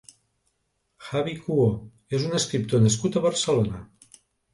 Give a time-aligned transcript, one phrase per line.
[1.09, 1.67] Javi Cuho
[2.19, 3.83] és un escriptor nascut a Barcelona.